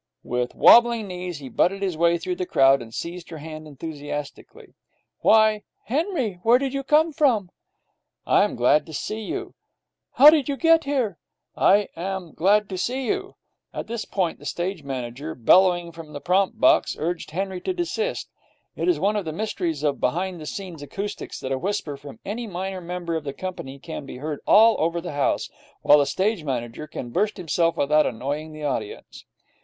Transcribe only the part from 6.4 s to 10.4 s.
Where did you come from?' 'I am glad to see you!' 'How